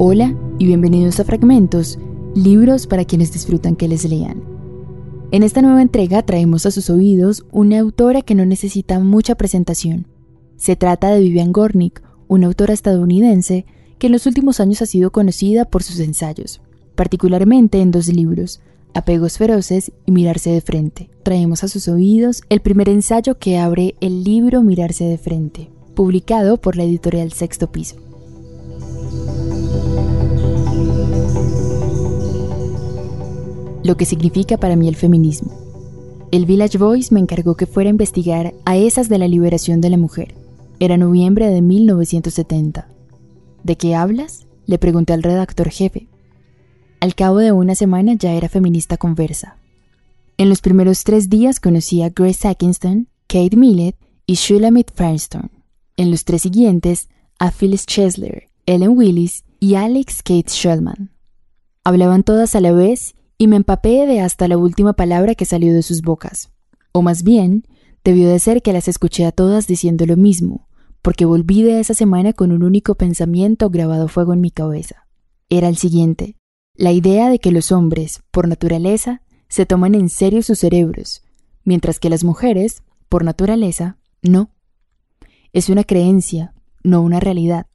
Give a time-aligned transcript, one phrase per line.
[0.00, 1.98] Hola y bienvenidos a Fragmentos,
[2.36, 4.44] libros para quienes disfrutan que les lean.
[5.32, 10.06] En esta nueva entrega traemos a sus oídos una autora que no necesita mucha presentación.
[10.56, 13.66] Se trata de Vivian Gornick, una autora estadounidense
[13.98, 16.60] que en los últimos años ha sido conocida por sus ensayos,
[16.94, 18.60] particularmente en dos libros,
[18.94, 21.10] Apegos Feroces y Mirarse de Frente.
[21.24, 26.60] Traemos a sus oídos el primer ensayo que abre el libro Mirarse de Frente, publicado
[26.60, 27.96] por la editorial Sexto Piso.
[33.84, 35.52] Lo que significa para mí el feminismo.
[36.30, 39.90] El Village Voice me encargó que fuera a investigar a esas de la liberación de
[39.90, 40.34] la mujer.
[40.78, 42.88] Era noviembre de 1970.
[43.62, 44.46] ¿De qué hablas?
[44.66, 46.08] Le pregunté al redactor jefe.
[47.00, 49.56] Al cabo de una semana ya era feminista conversa.
[50.36, 55.50] En los primeros tres días conocí a Grace Atkinson, Kate Millett y Shulamit Firestone.
[55.96, 61.10] En los tres siguientes, a Phyllis Chesler, Ellen Willis y Alex Kate Shulman.
[61.84, 65.72] Hablaban todas a la vez y me empapé de hasta la última palabra que salió
[65.72, 66.50] de sus bocas.
[66.92, 67.64] O más bien,
[68.04, 70.68] debió de ser que las escuché a todas diciendo lo mismo,
[71.02, 75.06] porque volví de esa semana con un único pensamiento grabado fuego en mi cabeza.
[75.48, 76.36] Era el siguiente,
[76.74, 81.22] la idea de que los hombres, por naturaleza, se toman en serio sus cerebros,
[81.64, 84.50] mientras que las mujeres, por naturaleza, no.
[85.52, 87.66] Es una creencia, no una realidad.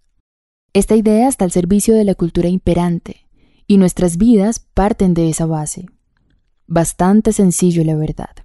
[0.74, 3.23] Esta idea está al servicio de la cultura imperante,
[3.68, 5.88] y nuestras vidas parten de esa base.
[6.68, 8.36] Bastante sencillo, la verdad.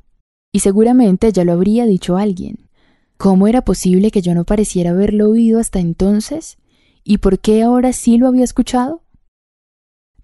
[0.52, 2.68] Y seguramente ya lo habría dicho alguien.
[3.16, 6.58] ¿Cómo era posible que yo no pareciera haberlo oído hasta entonces?
[7.04, 9.02] ¿Y por qué ahora sí lo había escuchado?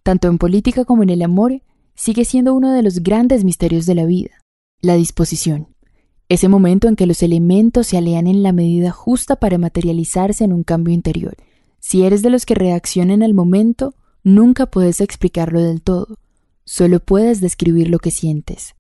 [0.03, 1.62] Tanto en política como en el amor,
[1.95, 4.31] sigue siendo uno de los grandes misterios de la vida,
[4.81, 5.69] la disposición.
[6.29, 10.53] Ese momento en que los elementos se alean en la medida justa para materializarse en
[10.53, 11.36] un cambio interior.
[11.81, 13.95] Si eres de los que reaccionan al momento,
[14.27, 16.18] Nunca puedes explicarlo del todo,
[16.64, 18.74] solo puedes describir lo que sientes.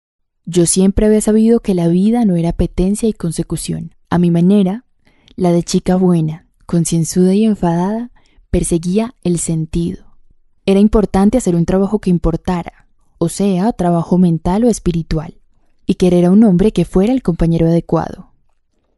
[0.46, 3.94] Yo siempre había sabido que la vida no era petencia y consecución.
[4.08, 4.86] A mi manera,
[5.36, 8.10] la de chica buena, concienzuda y enfadada,
[8.50, 10.16] perseguía el sentido.
[10.64, 12.88] Era importante hacer un trabajo que importara,
[13.18, 15.42] o sea, trabajo mental o espiritual,
[15.84, 18.32] y querer a un hombre que fuera el compañero adecuado.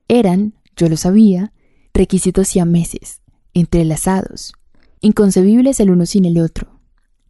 [0.06, 1.52] Eran, yo lo sabía,
[1.92, 3.20] requisitos siameses,
[3.52, 4.52] entrelazados,
[5.00, 6.80] inconcebibles el uno sin el otro.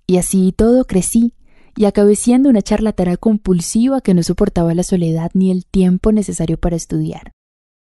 [0.07, 1.35] Y así y todo crecí,
[1.77, 6.59] y acabé siendo una charlatana compulsiva que no soportaba la soledad ni el tiempo necesario
[6.59, 7.33] para estudiar.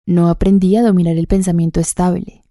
[0.06, 2.42] No aprendí a dominar el pensamiento estable.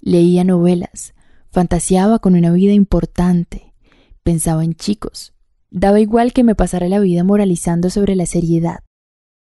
[0.00, 1.14] Leía novelas,
[1.50, 3.74] fantaseaba con una vida importante,
[4.22, 5.34] pensaba en chicos.
[5.70, 8.80] Daba igual que me pasara la vida moralizando sobre la seriedad.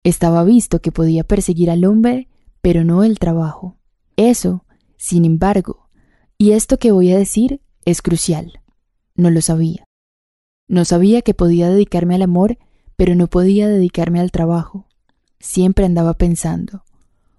[0.03, 2.27] Estaba visto que podía perseguir al hombre,
[2.61, 3.77] pero no el trabajo.
[4.15, 4.65] Eso,
[4.97, 5.88] sin embargo,
[6.41, 8.61] y esto que voy a decir es crucial.
[9.13, 9.83] No lo sabía.
[10.69, 12.57] No sabía que podía dedicarme al amor,
[12.95, 14.87] pero no podía dedicarme al trabajo.
[15.41, 16.85] Siempre andaba pensando,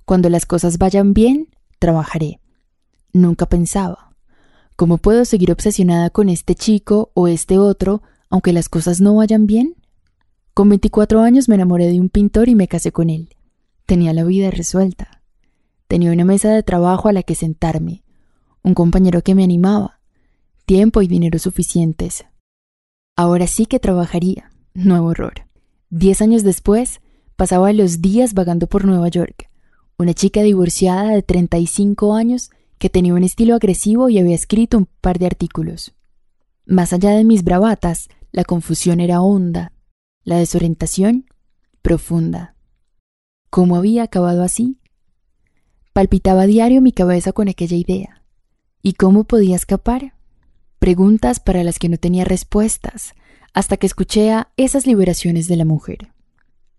[0.04, 2.40] cuando las cosas vayan bien, trabajaré.
[3.14, 4.14] Nunca pensaba,
[4.76, 9.46] ¿cómo puedo seguir obsesionada con este chico o este otro, aunque las cosas no vayan
[9.46, 9.76] bien?
[10.52, 13.30] Con 24 años me enamoré de un pintor y me casé con él.
[13.86, 15.22] Tenía la vida resuelta.
[15.88, 18.02] Tenía una mesa de trabajo a la que sentarme,
[18.62, 20.00] un compañero que me animaba,
[20.66, 22.24] tiempo y dinero suficientes.
[23.16, 24.50] Ahora sí que trabajaría.
[24.72, 25.46] Nuevo horror.
[25.90, 27.00] Diez años después,
[27.36, 29.50] pasaba los días vagando por Nueva York.
[29.98, 34.88] Una chica divorciada de 35 años que tenía un estilo agresivo y había escrito un
[35.00, 35.92] par de artículos.
[36.64, 39.72] Más allá de mis bravatas, la confusión era honda,
[40.22, 41.26] la desorientación
[41.82, 42.54] profunda.
[43.50, 44.78] ¿Cómo había acabado así?
[45.92, 48.19] Palpitaba a diario mi cabeza con aquella idea.
[48.82, 50.14] ¿Y cómo podía escapar?
[50.78, 53.14] Preguntas para las que no tenía respuestas,
[53.52, 56.12] hasta que escuché a esas liberaciones de la mujer.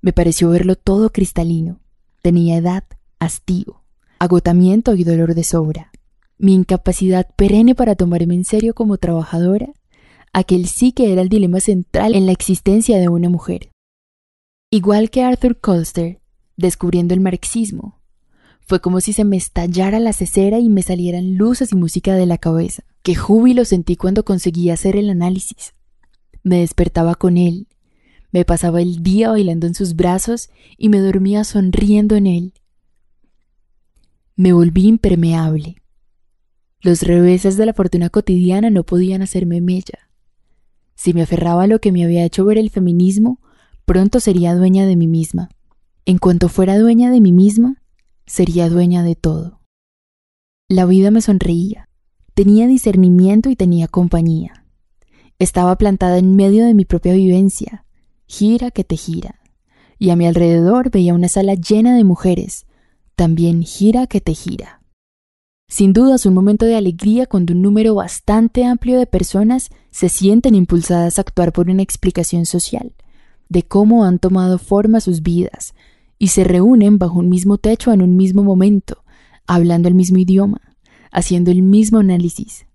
[0.01, 1.79] Me pareció verlo todo cristalino.
[2.23, 2.84] Tenía edad,
[3.19, 3.84] hastío,
[4.17, 5.91] agotamiento y dolor de sobra.
[6.40, 9.72] Mi incapacidad perenne para tomarme en serio como trabajadora,
[10.34, 13.70] aquel sí que era el dilema central en la existencia de una mujer.
[14.72, 16.20] Igual que Arthur Colster,
[16.58, 18.01] descubriendo el marxismo,
[18.72, 22.26] fue como si se me estallara la cesera y me salieran luces y música de
[22.26, 22.84] la cabeza.
[23.03, 25.73] Qué júbilo sentí cuando conseguí hacer el análisis.
[26.41, 27.68] Me despertaba con él,
[28.32, 32.53] me pasaba el día bailando en sus brazos y me dormía sonriendo en él.
[34.38, 35.76] Me volví impermeable.
[36.79, 40.08] Los reveses de la fortuna cotidiana no podían hacerme mella.
[40.96, 43.41] Si me aferraba a lo que me había hecho ver el feminismo,
[43.84, 45.50] pronto sería dueña de mí misma.
[46.06, 47.80] En cuanto fuera dueña de mí misma,
[48.31, 49.59] sería dueña de todo.
[50.69, 51.89] La vida me sonreía,
[52.33, 54.66] Tenía discernimiento y tenía compañía.
[55.37, 57.85] Estaba plantada en medio de mi propia vivencia,
[58.25, 59.41] gira que te gira,
[59.99, 62.67] y a mi alrededor veía una sala llena de mujeres,
[63.16, 64.81] también gira que te gira.
[65.67, 70.07] Sin duda es un momento de alegría cuando un número bastante amplio de personas se
[70.07, 72.93] sienten impulsadas a actuar por una explicación social,
[73.49, 75.73] de cómo han tomado forma sus vidas,
[76.22, 79.03] y se reúnen bajo un mismo techo en un mismo momento,
[79.47, 80.62] hablando el mismo idioma,
[81.12, 82.68] haciendo el mismo análisis,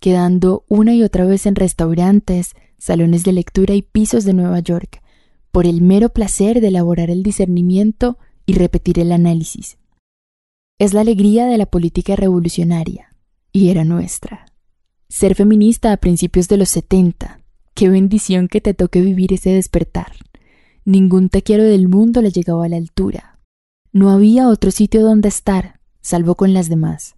[0.00, 5.02] quedando una y otra vez en restaurantes, salones de lectura y pisos de Nueva York,
[5.52, 8.16] por el mero placer de elaborar el discernimiento
[8.46, 9.76] y repetir el análisis.
[10.78, 13.14] Es la alegría de la política revolucionaria,
[13.52, 14.46] y era nuestra.
[15.10, 17.42] Ser feminista a principios de los 70,
[17.74, 20.12] qué bendición que te toque vivir ese despertar.
[20.86, 23.40] Ningún te quiero del mundo le llegaba a la altura.
[23.92, 27.16] No había otro sitio donde estar, salvo con las demás.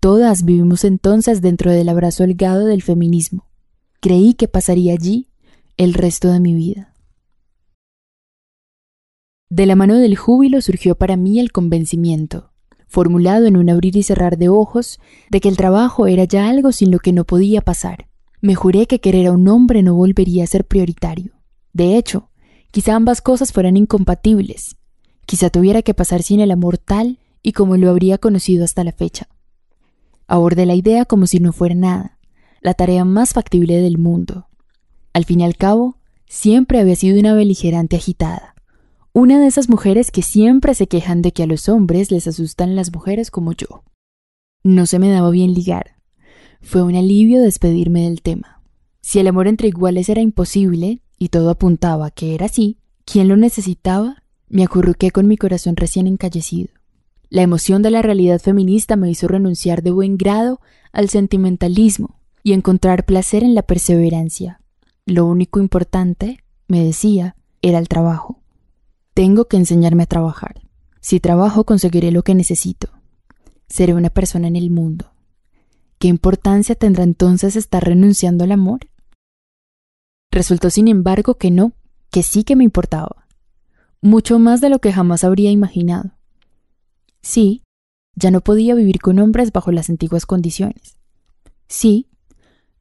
[0.00, 3.48] Todas vivimos entonces dentro del abrazo holgado del feminismo.
[4.00, 5.28] Creí que pasaría allí
[5.76, 6.94] el resto de mi vida.
[9.50, 12.52] De la mano del júbilo surgió para mí el convencimiento,
[12.86, 16.70] formulado en un abrir y cerrar de ojos, de que el trabajo era ya algo
[16.70, 18.08] sin lo que no podía pasar.
[18.40, 21.32] Me juré que querer a un hombre no volvería a ser prioritario.
[21.72, 22.29] De hecho,
[22.70, 24.76] quizá ambas cosas fueran incompatibles.
[25.26, 28.92] Quizá tuviera que pasar sin el amor tal y como lo habría conocido hasta la
[28.92, 29.28] fecha.
[30.26, 32.18] Abordé la idea como si no fuera nada,
[32.60, 34.48] la tarea más factible del mundo.
[35.12, 35.96] Al fin y al cabo,
[36.28, 38.54] siempre había sido una beligerante agitada.
[39.12, 42.76] Una de esas mujeres que siempre se quejan de que a los hombres les asustan
[42.76, 43.82] las mujeres como yo.
[44.62, 45.96] No se me daba bien ligar.
[46.60, 48.62] Fue un alivio despedirme del tema.
[49.00, 53.28] Si el amor entre iguales era imposible, y todo apuntaba a que era así, ¿quién
[53.28, 54.24] lo necesitaba?
[54.48, 56.70] Me acurruqué con mi corazón recién encallecido.
[57.28, 60.60] La emoción de la realidad feminista me hizo renunciar de buen grado
[60.92, 64.62] al sentimentalismo y encontrar placer en la perseverancia.
[65.04, 66.38] Lo único importante,
[66.68, 68.40] me decía, era el trabajo.
[69.12, 70.62] Tengo que enseñarme a trabajar.
[71.00, 72.88] Si trabajo conseguiré lo que necesito.
[73.68, 75.12] Seré una persona en el mundo.
[75.98, 78.80] ¿Qué importancia tendrá entonces estar renunciando al amor?
[80.30, 81.72] Resultó sin embargo que no,
[82.10, 83.26] que sí que me importaba.
[84.00, 86.12] Mucho más de lo que jamás habría imaginado.
[87.22, 87.62] Sí,
[88.14, 90.98] ya no podía vivir con hombres bajo las antiguas condiciones.
[91.68, 92.06] Sí,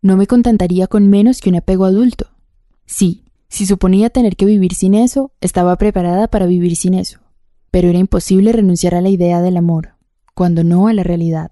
[0.02, 2.28] no me contentaría con menos que un apego adulto.
[2.86, 7.20] Sí, si suponía tener que vivir sin eso, estaba preparada para vivir sin eso.
[7.72, 9.96] Pero era imposible renunciar a la idea del amor,
[10.34, 11.52] cuando no a la realidad.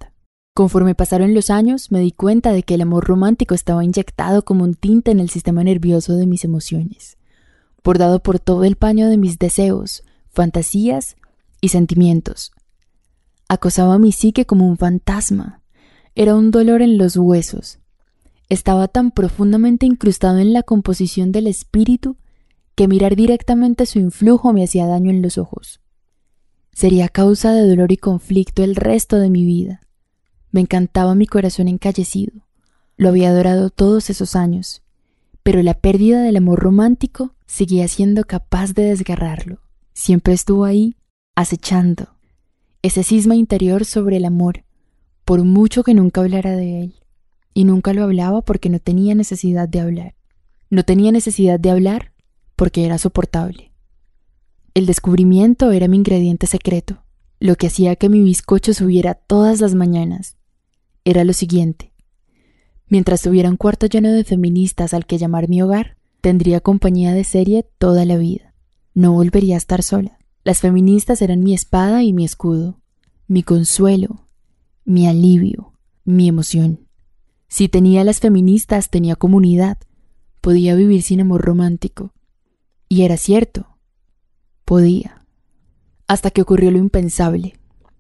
[0.58, 4.64] Conforme pasaron los años, me di cuenta de que el amor romántico estaba inyectado como
[4.64, 7.20] un tinte en el sistema nervioso de mis emociones,
[7.84, 10.02] bordado por todo el paño de mis deseos,
[10.32, 11.16] fantasías
[11.62, 12.54] y sentimientos,
[13.48, 15.62] acosaba mi psique como un fantasma.
[16.16, 17.78] Era un dolor en los huesos.
[18.50, 22.18] Estaba tan profundamente incrustado en la composición del espíritu
[22.74, 25.82] que mirar directamente su influjo me hacía daño en los ojos.
[26.74, 29.82] Sería causa de dolor y conflicto el resto de mi vida.
[30.58, 32.34] Me encantaba mi corazón encallecido.
[32.96, 34.82] Lo había adorado todos esos años,
[35.44, 39.60] pero la pérdida del amor romántico seguía siendo capaz de desgarrarlo.
[39.94, 40.96] Siempre estuvo ahí,
[41.36, 42.16] acechando,
[42.82, 44.64] ese cisma interior sobre el amor,
[45.26, 46.96] por mucho que nunca hablara de él.
[47.54, 50.16] Y nunca lo hablaba porque no tenía necesidad de hablar.
[50.72, 52.14] No tenía necesidad de hablar
[52.56, 53.74] porque era soportable.
[54.74, 57.04] El descubrimiento era mi ingrediente secreto,
[57.40, 60.37] lo que hacía que mi bizcocho subiera todas las mañanas.
[61.08, 61.94] Era lo siguiente.
[62.90, 67.24] Mientras tuviera un cuarto lleno de feministas al que llamar mi hogar, tendría compañía de
[67.24, 68.54] serie toda la vida.
[68.94, 70.20] No volvería a estar sola.
[70.44, 72.82] Las feministas eran mi espada y mi escudo,
[73.26, 74.28] mi consuelo,
[74.84, 75.72] mi alivio,
[76.04, 76.90] mi emoción.
[77.48, 79.78] Si tenía las feministas, tenía comunidad,
[80.42, 82.12] podía vivir sin amor romántico.
[82.90, 83.78] Y era cierto,
[84.66, 85.26] podía.
[86.06, 87.58] Hasta que ocurrió lo impensable.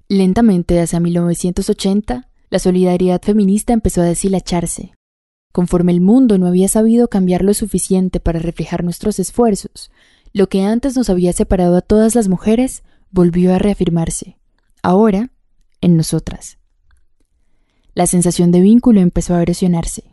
[0.10, 4.94] Lentamente, hacia 1980, la solidaridad feminista empezó a deshilacharse.
[5.52, 9.92] Conforme el mundo no había sabido cambiar lo suficiente para reflejar nuestros esfuerzos,
[10.34, 14.38] lo que antes nos había separado a todas las mujeres volvió a reafirmarse,
[14.84, 15.32] ahora
[15.82, 16.58] en nosotras.
[17.94, 20.04] La sensación de vínculo empezó a erosionarse.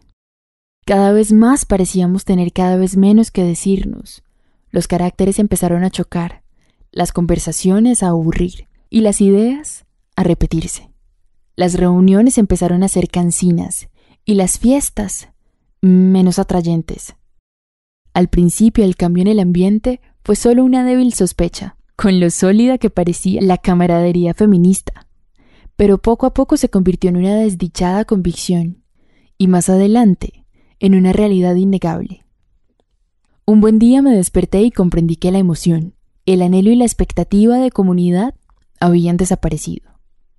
[0.87, 4.23] Cada vez más parecíamos tener cada vez menos que decirnos.
[4.71, 6.43] Los caracteres empezaron a chocar,
[6.91, 9.85] las conversaciones a aburrir y las ideas
[10.17, 10.94] a repetirse.
[11.57, 13.89] Las reuniones empezaron a ser cansinas
[14.25, 15.29] y las fiestas
[15.81, 17.15] menos atrayentes.
[18.13, 22.79] Al principio el cambio en el ambiente fue solo una débil sospecha, con lo sólida
[22.79, 25.07] que parecía la camaradería feminista.
[25.77, 28.83] Pero poco a poco se convirtió en una desdichada convicción,
[29.39, 30.47] y más adelante
[30.81, 32.25] en una realidad innegable.
[33.47, 35.95] Un buen día me desperté y comprendí que la emoción,
[36.27, 38.35] el anhelo y la expectativa de comunidad
[38.81, 39.94] habían desaparecido.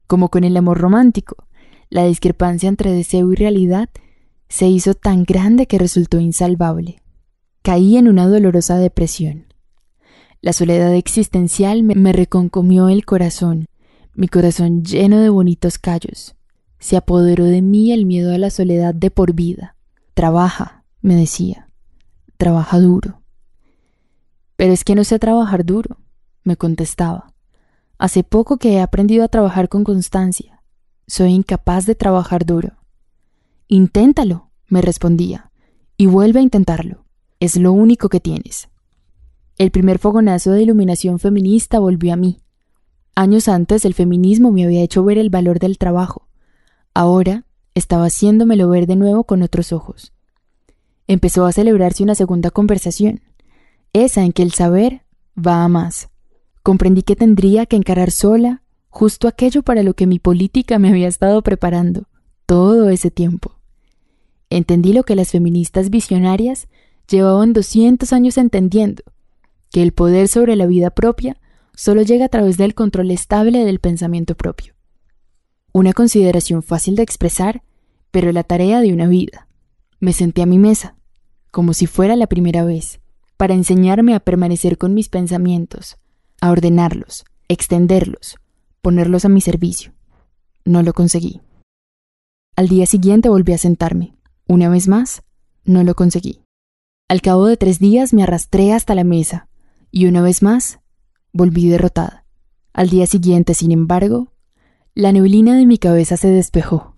[0.08, 1.48] Como con el amor romántico,
[1.90, 3.90] la discrepancia entre deseo y realidad
[4.50, 7.02] se hizo tan grande que resultó insalvable.
[7.62, 9.48] Caí en una dolorosa depresión.
[10.42, 13.66] La soledad existencial me, reconcomió el corazón,
[14.14, 16.36] mi corazón lleno de bonitos callos.
[16.78, 19.76] Se apoderó de mí el miedo a la soledad de por vida.
[20.14, 21.70] Trabaja, me decía.
[22.38, 23.22] Trabaja duro.
[24.56, 25.98] Pero es que no sé trabajar duro,
[26.44, 27.34] me contestaba.
[27.98, 30.62] Hace poco que he aprendido a trabajar con constancia.
[31.08, 32.74] Soy incapaz de trabajar duro.
[33.68, 35.52] Inténtalo, me respondía,
[35.98, 37.06] y vuelve a intentarlo.
[37.40, 38.70] Es lo único que tienes.
[39.58, 42.40] El primer fogonazo de iluminación feminista volvió a mí.
[43.16, 46.28] Años antes el feminismo me había hecho ver el valor del trabajo.
[46.94, 50.12] Ahora estaba haciéndomelo ver de nuevo con otros ojos.
[51.08, 53.22] Empezó a celebrarse una segunda conversación,
[53.94, 56.10] esa en que el saber va a más.
[56.66, 61.08] Comprendí que tendría que encarar sola justo aquello para lo que mi política me había
[61.08, 62.08] estado preparando
[62.48, 63.60] todo ese tiempo.
[64.50, 66.68] Entendí lo que las feministas visionarias
[67.08, 69.04] llevaban 200 años entendiendo,
[69.70, 71.38] que el poder sobre la vida propia
[71.76, 74.74] solo llega a través del control estable del pensamiento propio.
[75.72, 77.62] Una consideración fácil de expresar,
[78.10, 79.48] pero la tarea de una vida.
[80.00, 80.96] Me senté a mi mesa,
[81.52, 83.02] como si fuera la primera vez,
[83.38, 86.00] para enseñarme a permanecer con mis pensamientos,
[86.42, 88.38] a ordenarlos, extenderlos,
[88.82, 89.94] ponerlos a mi servicio.
[90.64, 91.42] No lo conseguí.
[92.56, 94.16] Al día siguiente volví a sentarme.
[94.48, 95.24] Una vez más,
[95.64, 96.42] no lo conseguí.
[97.08, 99.48] Al cabo de tres días me arrastré hasta la mesa,
[99.92, 100.80] y una vez más,
[101.34, 102.26] volví derrotada.
[102.74, 104.34] Al día siguiente, sin embargo,
[104.94, 106.96] la neblina de mi cabeza se despejó.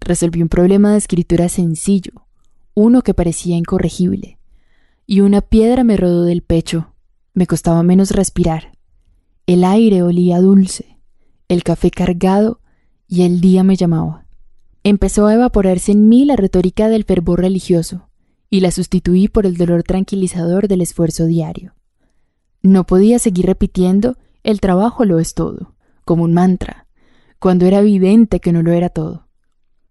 [0.00, 2.26] Resolví un problema de escritura sencillo,
[2.74, 4.38] uno que parecía incorregible,
[5.06, 6.94] y una piedra me rodó del pecho.
[7.36, 8.72] Me costaba menos respirar.
[9.46, 10.98] El aire olía dulce,
[11.48, 12.62] el café cargado
[13.06, 14.24] y el día me llamaba.
[14.82, 18.08] Empezó a evaporarse en mí la retórica del fervor religioso
[18.48, 21.74] y la sustituí por el dolor tranquilizador del esfuerzo diario.
[22.62, 25.74] No podía seguir repitiendo el trabajo lo es todo,
[26.06, 26.86] como un mantra,
[27.38, 29.28] cuando era evidente que no lo era todo.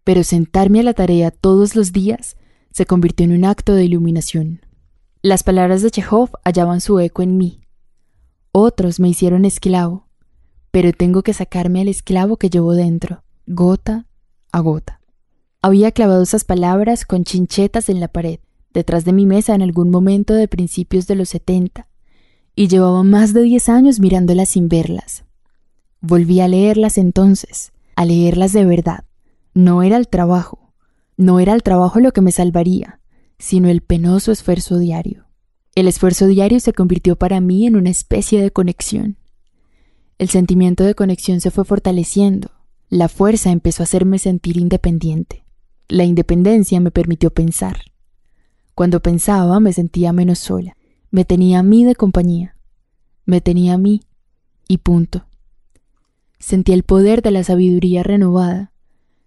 [0.03, 2.37] Pero sentarme a la tarea todos los días
[2.71, 4.64] se convirtió en un acto de iluminación.
[5.25, 7.61] Las palabras de Chekhov hallaban su eco en mí,
[8.51, 10.05] otros me hicieron esclavo,
[10.69, 14.05] pero tengo que sacarme al esclavo que llevo dentro, gota
[14.51, 15.01] a gota.
[15.63, 18.37] Había clavado esas palabras con chinchetas en la pared,
[18.71, 21.87] detrás de mi mesa en algún momento de principios de los setenta,
[22.55, 25.23] y llevaba más de diez años mirándolas sin verlas.
[26.01, 29.05] Volví a leerlas entonces, a leerlas de verdad.
[29.55, 30.71] No era el trabajo,
[31.17, 32.99] no era el trabajo lo que me salvaría,
[33.45, 35.27] sino el penoso esfuerzo diario.
[35.75, 39.17] El esfuerzo diario se convirtió para mí en una especie de conexión.
[40.17, 42.49] El sentimiento de conexión se fue fortaleciendo.
[42.89, 45.45] La fuerza empezó a hacerme sentir independiente.
[45.87, 47.91] La independencia me permitió pensar.
[48.73, 50.75] Cuando pensaba me sentía menos sola.
[51.11, 52.57] Me tenía a mí de compañía.
[53.25, 54.01] Me tenía a mí.
[54.67, 55.27] Y punto.
[56.39, 58.71] Sentí el poder de la sabiduría renovada,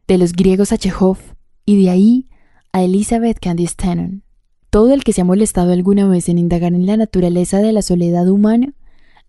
[0.09, 1.19] de los griegos a Chekhov
[1.65, 2.29] y de ahí
[2.73, 4.23] a Elizabeth Candice Tannen.
[4.71, 7.83] Todo el que se ha molestado alguna vez en indagar en la naturaleza de la
[7.83, 8.75] soledad humana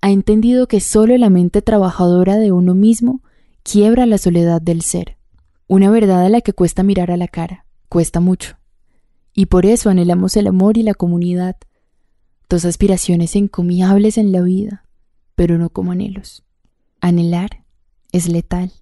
[0.01, 3.21] ha entendido que solo la mente trabajadora de uno mismo
[3.63, 5.17] quiebra la soledad del ser.
[5.67, 8.57] Una verdad a la que cuesta mirar a la cara, cuesta mucho.
[9.33, 11.55] Y por eso anhelamos el amor y la comunidad,
[12.49, 14.85] dos aspiraciones encomiables en la vida,
[15.35, 16.43] pero no como anhelos.
[16.99, 17.63] Anhelar
[18.11, 18.73] es letal.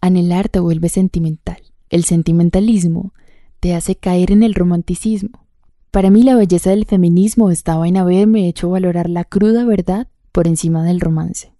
[0.00, 1.58] Anhelar te vuelve sentimental.
[1.88, 3.12] El sentimentalismo
[3.60, 5.46] te hace caer en el romanticismo.
[5.90, 10.46] Para mí la belleza del feminismo estaba en haberme hecho valorar la cruda verdad por
[10.46, 11.52] encima del romance.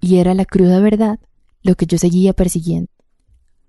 [0.00, 1.20] Y era la cruda verdad
[1.62, 2.90] lo que yo seguía persiguiendo.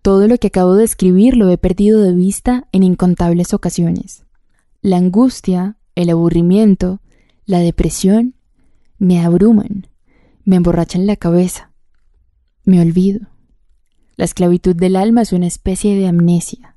[0.02, 4.26] Todo lo que acabo de escribir lo he perdido de vista en incontables ocasiones.
[4.82, 7.02] La angustia, el aburrimiento,
[7.46, 8.36] la depresión
[8.98, 9.88] me abruman,
[10.44, 11.72] me emborrachan la cabeza,
[12.64, 13.28] me olvido.
[14.16, 16.75] La esclavitud del alma es una especie de amnesia.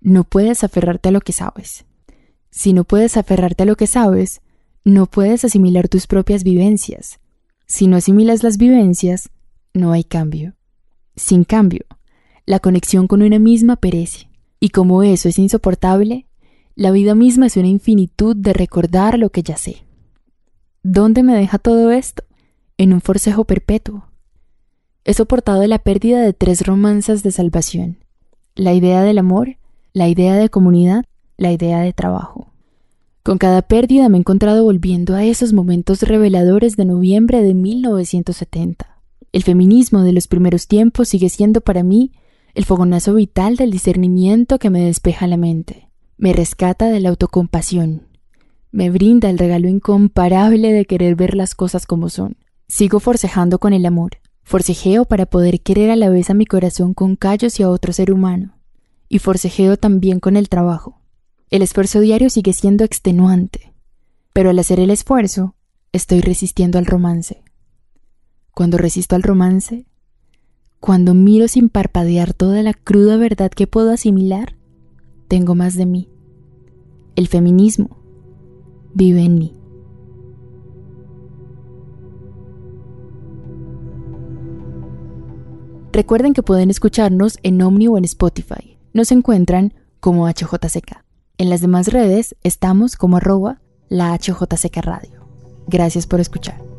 [0.00, 1.84] No puedes aferrarte a lo que sabes.
[2.50, 4.40] Si no puedes aferrarte a lo que sabes,
[4.84, 7.20] no puedes asimilar tus propias vivencias.
[7.66, 9.30] Si no asimilas las vivencias,
[9.74, 10.54] no hay cambio.
[11.16, 11.84] Sin cambio,
[12.46, 14.28] la conexión con una misma perece.
[14.58, 16.26] Y como eso es insoportable,
[16.74, 19.84] la vida misma es una infinitud de recordar lo que ya sé.
[20.82, 22.24] ¿Dónde me deja todo esto?
[22.78, 24.08] En un forcejo perpetuo.
[25.04, 27.98] He soportado la pérdida de tres romanzas de salvación.
[28.54, 29.56] La idea del amor,
[29.92, 31.04] la idea de comunidad,
[31.36, 32.52] la idea de trabajo.
[33.22, 39.00] Con cada pérdida me he encontrado volviendo a esos momentos reveladores de noviembre de 1970.
[39.32, 42.12] El feminismo de los primeros tiempos sigue siendo para mí
[42.54, 48.08] el fogonazo vital del discernimiento que me despeja la mente, me rescata de la autocompasión,
[48.72, 52.36] me brinda el regalo incomparable de querer ver las cosas como son.
[52.68, 56.94] Sigo forcejando con el amor, forcejeo para poder querer a la vez a mi corazón
[56.94, 58.59] con callos y a otro ser humano,
[59.10, 61.02] y forcejeo también con el trabajo.
[61.50, 63.74] El esfuerzo diario sigue siendo extenuante,
[64.32, 65.56] pero al hacer el esfuerzo,
[65.92, 67.42] estoy resistiendo al romance.
[68.52, 69.84] Cuando resisto al romance,
[70.78, 74.56] cuando miro sin parpadear toda la cruda verdad que puedo asimilar,
[75.26, 76.08] tengo más de mí.
[77.16, 77.98] El feminismo
[78.94, 79.56] vive en mí.
[85.92, 88.69] Recuerden que pueden escucharnos en Omni o en Spotify.
[88.92, 91.04] Nos encuentran como HJCK.
[91.38, 95.26] En las demás redes estamos como arroba la HJCK Radio.
[95.68, 96.69] Gracias por escuchar.